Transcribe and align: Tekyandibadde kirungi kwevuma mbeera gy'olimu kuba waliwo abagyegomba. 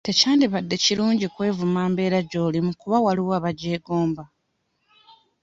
Tekyandibadde 0.05 0.75
kirungi 0.83 1.25
kwevuma 1.33 1.81
mbeera 1.91 2.19
gy'olimu 2.29 2.71
kuba 2.81 2.97
waliwo 3.05 3.31
abagyegomba. 3.39 4.23